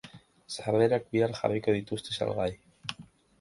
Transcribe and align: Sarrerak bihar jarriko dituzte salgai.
Sarrerak 0.53 1.05
bihar 1.15 1.35
jarriko 1.41 1.77
dituzte 1.77 2.17
salgai. 2.17 2.49